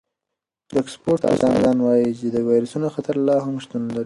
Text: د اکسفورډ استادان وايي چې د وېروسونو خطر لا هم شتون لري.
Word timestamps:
د 0.71 0.73
اکسفورډ 0.81 1.21
استادان 1.31 1.77
وايي 1.81 2.09
چې 2.19 2.27
د 2.35 2.37
وېروسونو 2.47 2.87
خطر 2.95 3.15
لا 3.27 3.35
هم 3.45 3.55
شتون 3.63 3.81
لري. 3.93 3.99